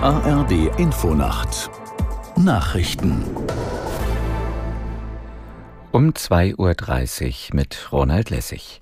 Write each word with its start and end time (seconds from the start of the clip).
ARD 0.00 0.52
Infonacht 0.78 1.70
Nachrichten 2.36 3.24
um 5.90 6.10
2.30 6.10 7.50
Uhr 7.50 7.56
mit 7.56 7.88
Ronald 7.90 8.30
Lessig. 8.30 8.80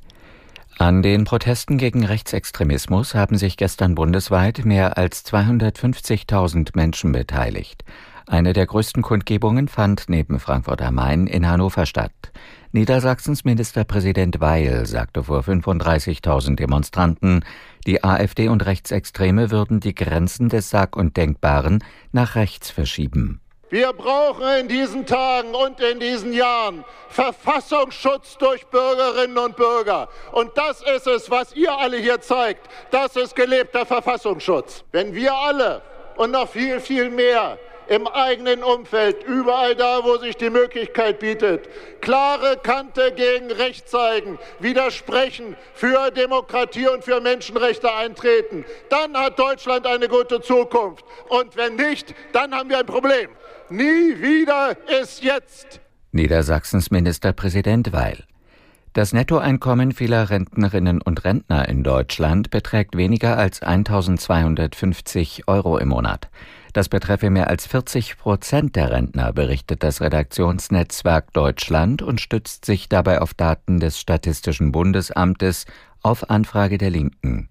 An 0.77 1.01
den 1.01 1.25
Protesten 1.25 1.79
gegen 1.79 2.05
Rechtsextremismus 2.05 3.15
haben 3.15 3.39
sich 3.39 3.57
gestern 3.57 3.95
bundesweit 3.95 4.67
mehr 4.67 4.99
als 4.99 5.25
250.000 5.25 6.73
Menschen 6.75 7.13
beteiligt. 7.13 7.83
Eine 8.29 8.53
der 8.53 8.67
größten 8.67 9.03
Kundgebungen 9.03 9.69
fand 9.69 10.09
neben 10.09 10.41
Frankfurt 10.41 10.83
am 10.83 10.97
Main 10.97 11.29
in 11.29 11.49
Hannover 11.49 11.87
statt. 11.87 12.11
Niedersachsens 12.73 13.45
Ministerpräsident 13.45 14.41
Weil 14.41 14.85
sagte 14.85 15.23
vor 15.23 15.43
35.000 15.43 16.57
Demonstranten, 16.57 17.45
die 17.87 18.03
AfD 18.03 18.49
und 18.49 18.67
Rechtsextreme 18.67 19.53
würden 19.53 19.79
die 19.79 19.95
Grenzen 19.95 20.49
des 20.49 20.71
Sag- 20.71 20.97
und 20.97 21.17
Denkbaren 21.17 21.85
nach 22.11 22.35
rechts 22.35 22.69
verschieben. 22.69 23.41
Wir 23.71 23.93
brauchen 23.93 24.45
in 24.61 24.69
diesen 24.69 25.07
Tagen 25.07 25.55
und 25.55 25.81
in 25.81 26.01
diesen 26.01 26.33
Jahren 26.33 26.85
Verfassungsschutz 27.09 28.39
durch 28.39 28.67
Bürgerinnen 28.67 29.39
und 29.39 29.57
Bürger. 29.57 30.09
Und 30.33 30.51
das 30.57 30.83
ist 30.83 31.07
es, 31.07 31.31
was 31.31 31.55
ihr 31.55 31.77
alle 31.77 31.97
hier 31.97 32.21
zeigt. 32.21 32.69
Das 32.91 33.15
ist 33.17 33.37
gelebter 33.37 33.87
Verfassungsschutz. 33.87 34.85
Wenn 34.91 35.15
wir 35.15 35.33
alle 35.33 35.83
und 36.17 36.33
noch 36.33 36.49
viel, 36.49 36.81
viel 36.81 37.11
mehr 37.11 37.59
im 37.89 38.07
eigenen 38.07 38.63
Umfeld, 38.63 39.25
überall 39.25 39.75
da, 39.75 40.05
wo 40.05 40.17
sich 40.19 40.37
die 40.37 40.51
Möglichkeit 40.51 41.19
bietet, 41.21 41.69
klare 42.01 42.59
Kante 42.63 43.13
gegen 43.15 43.51
Recht 43.51 43.89
zeigen, 43.89 44.39
widersprechen, 44.61 45.57
für 45.75 46.11
Demokratie 46.11 46.89
und 46.89 47.05
für 47.05 47.21
Menschenrechte 47.21 47.93
eintreten. 47.93 48.65
Dann 48.89 49.17
hat 49.17 49.39
Deutschland 49.39 49.87
eine 49.87 50.09
gute 50.09 50.41
Zukunft. 50.41 51.05
Und 51.29 51.57
wenn 51.57 51.77
nicht, 51.77 52.15
dann 52.33 52.55
haben 52.55 52.71
wir 52.71 52.79
ein 52.79 52.87
Problem. 52.87 53.31
Nie 53.69 54.21
wieder 54.21 54.77
ist 55.01 55.23
jetzt. 55.23 55.81
Niedersachsens 56.13 56.91
Ministerpräsident 56.91 57.93
Weil. 57.93 58.25
Das 58.97 59.13
Nettoeinkommen 59.13 59.93
vieler 59.93 60.31
Rentnerinnen 60.31 61.03
und 61.03 61.25
Rentner 61.25 61.69
in 61.69 61.83
Deutschland 61.83 62.49
beträgt 62.49 62.97
weniger 62.97 63.37
als 63.37 63.61
1250 63.61 65.49
Euro 65.49 65.77
im 65.77 65.89
Monat. 65.89 66.31
Das 66.77 66.91
betreffe 66.91 67.31
mehr 67.31 67.49
als 67.49 67.67
40 67.67 68.19
Prozent 68.19 68.77
der 68.77 68.91
Rentner, 68.91 69.33
berichtet 69.33 69.83
das 69.83 70.03
Redaktionsnetzwerk 70.03 71.33
Deutschland 71.33 72.03
und 72.03 72.21
stützt 72.21 72.67
sich 72.67 72.91
dabei 72.91 73.23
auf 73.23 73.33
Daten 73.33 73.81
des 73.81 73.99
Statistischen 73.99 74.73
Bundesamtes 74.73 75.65
auf 76.03 76.29
Anfrage 76.29 76.77
der 76.77 76.91
Linken. 76.91 77.49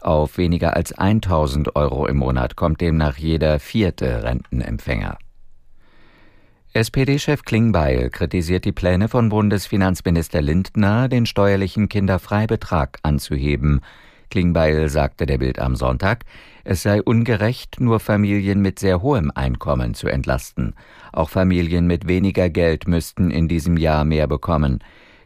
Auf 0.00 0.38
weniger 0.38 0.76
als 0.76 0.92
1000 0.92 1.74
Euro 1.74 2.06
im 2.06 2.18
Monat 2.18 2.54
kommt 2.54 2.80
demnach 2.80 3.16
jeder 3.16 3.58
vierte 3.58 4.22
Rentenempfänger. 4.22 5.18
SPD-Chef 6.72 7.42
Klingbeil 7.42 8.10
kritisiert 8.10 8.64
die 8.64 8.70
Pläne 8.70 9.08
von 9.08 9.30
Bundesfinanzminister 9.30 10.40
Lindner, 10.40 11.08
den 11.08 11.26
steuerlichen 11.26 11.88
Kinderfreibetrag 11.88 13.00
anzuheben. 13.02 13.80
Klingbeil 14.30 14.88
sagte 14.88 15.26
der 15.26 15.38
Bild 15.38 15.58
am 15.58 15.76
Sonntag, 15.76 16.24
es 16.64 16.82
sei 16.82 17.02
ungerecht, 17.02 17.80
nur 17.80 18.00
Familien 18.00 18.60
mit 18.60 18.78
sehr 18.78 19.00
hohem 19.02 19.30
Einkommen 19.34 19.94
zu 19.94 20.08
entlasten. 20.08 20.74
Auch 21.12 21.30
Familien 21.30 21.86
mit 21.86 22.06
weniger 22.08 22.50
Geld 22.50 22.86
müssten 22.86 23.30
in 23.30 23.48
diesem 23.48 23.76
Jahr 23.76 24.04
mehr 24.04 24.26
bekommen. 24.26 24.80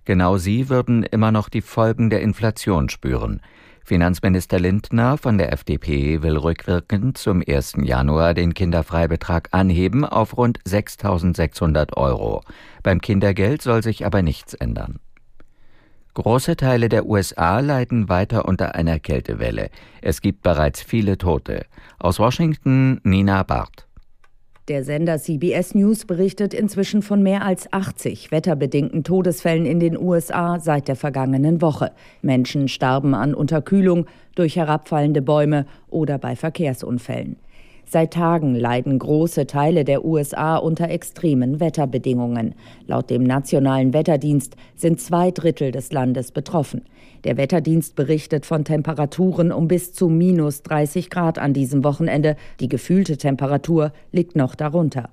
Genau 0.05 0.37
sie 0.37 0.69
würden 0.69 1.03
immer 1.03 1.33
noch 1.33 1.49
die 1.49 1.61
Folgen 1.61 2.11
der 2.11 2.23
Inflation 2.23 2.89
spüren. 2.89 3.41
Finanzminister 3.85 4.61
Lindner 4.61 5.19
von 5.19 5.39
der 5.39 5.53
FDP 5.53 6.23
will 6.23 6.37
rückwirkend 6.37 7.19
zum 7.19 7.43
1. 7.47 7.75
Januar 7.83 8.33
den 8.33 8.55
Kinderfreibetrag 8.55 9.49
anheben 9.51 10.05
auf 10.05 10.37
rund 10.37 10.61
6.600 10.63 11.97
Euro. 11.97 12.43
Beim 12.83 13.01
Kindergeld 13.01 13.63
soll 13.63 13.83
sich 13.83 14.07
aber 14.07 14.23
nichts 14.23 14.55
ändern. 14.55 15.01
Große 16.15 16.57
Teile 16.57 16.91
der 16.91 17.07
USA 17.07 17.61
leiden 17.61 18.11
weiter 18.11 18.47
unter 18.47 18.75
einer 18.75 18.99
Kältewelle. 18.99 19.71
Es 20.03 20.21
gibt 20.21 20.43
bereits 20.43 20.83
viele 20.83 21.17
Tote. 21.17 21.65
Aus 21.99 22.19
Washington 22.19 23.01
Nina 23.03 23.43
Barth. 23.45 23.87
Der 24.69 24.85
Sender 24.85 25.19
CBS 25.19 25.75
News 25.75 26.05
berichtet 26.05 26.53
inzwischen 26.53 27.01
von 27.01 27.23
mehr 27.23 27.47
als 27.47 27.73
80 27.73 28.31
wetterbedingten 28.31 29.05
Todesfällen 29.05 29.65
in 29.65 29.81
den 29.81 29.97
USA 29.97 30.61
seit 30.61 30.87
der 30.87 30.97
vergangenen 30.97 31.63
Woche. 31.63 31.93
Menschen 32.21 32.69
starben 32.69 33.15
an 33.15 33.35
Unterkühlung, 33.35 34.07
durch 34.35 34.57
herabfallende 34.57 35.23
Bäume 35.23 35.65
oder 35.89 36.19
bei 36.19 36.37
Verkehrsunfällen. 36.37 37.37
Seit 37.93 38.15
Tagen 38.15 38.55
leiden 38.55 38.99
große 38.99 39.47
Teile 39.47 39.85
der 39.85 40.03
USA 40.03 40.57
unter 40.57 40.89
extremen 40.89 41.61
Wetterbedingungen. 41.61 42.55
Laut 42.87 43.11
dem 43.11 43.23
Nationalen 43.23 43.93
Wetterdienst 43.93 44.57
sind 44.75 44.99
zwei 44.99 45.31
Drittel 45.31 45.73
des 45.73 45.93
Landes 45.93 46.33
betroffen. 46.33 46.87
Der 47.25 47.37
Wetterdienst 47.37 47.95
berichtet 47.95 48.47
von 48.47 48.65
Temperaturen 48.65 49.53
um 49.53 49.69
bis 49.69 49.93
zu 49.93 50.09
minus 50.09 50.63
30 50.63 51.11
Grad 51.11 51.39
an 51.39 51.53
diesem 51.53 51.85
Wochenende. 51.85 52.37
Die 52.61 52.69
gefühlte 52.69 53.19
Temperatur 53.19 53.93
liegt 54.11 54.37
noch 54.37 54.55
darunter. 54.55 55.11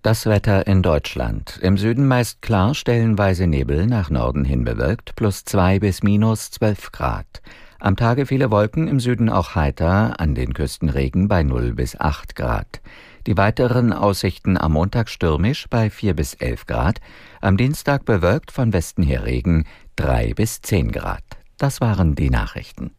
Das 0.00 0.24
Wetter 0.24 0.66
in 0.66 0.82
Deutschland. 0.82 1.58
Im 1.60 1.76
Süden 1.76 2.08
meist 2.08 2.40
klar, 2.40 2.74
stellenweise 2.74 3.46
Nebel, 3.46 3.86
nach 3.86 4.08
Norden 4.08 4.46
hin 4.46 4.64
bewölkt, 4.64 5.16
plus 5.16 5.44
zwei 5.44 5.80
bis 5.80 6.02
minus 6.02 6.50
zwölf 6.50 6.92
Grad. 6.92 7.42
Am 7.86 7.94
Tage 7.94 8.26
viele 8.26 8.50
Wolken, 8.50 8.88
im 8.88 8.98
Süden 8.98 9.28
auch 9.28 9.54
heiter, 9.54 10.18
an 10.18 10.34
den 10.34 10.54
Küsten 10.54 10.88
Regen 10.88 11.28
bei 11.28 11.44
0 11.44 11.72
bis 11.72 11.94
8 11.94 12.34
Grad. 12.34 12.80
Die 13.28 13.36
weiteren 13.36 13.92
Aussichten 13.92 14.58
am 14.58 14.72
Montag 14.72 15.08
stürmisch 15.08 15.68
bei 15.70 15.88
4 15.88 16.14
bis 16.14 16.34
11 16.34 16.66
Grad, 16.66 17.00
am 17.40 17.56
Dienstag 17.56 18.04
bewölkt 18.04 18.50
von 18.50 18.72
Westen 18.72 19.04
her 19.04 19.24
Regen 19.24 19.66
3 19.94 20.34
bis 20.34 20.62
10 20.62 20.90
Grad. 20.90 21.22
Das 21.58 21.80
waren 21.80 22.16
die 22.16 22.28
Nachrichten. 22.28 22.90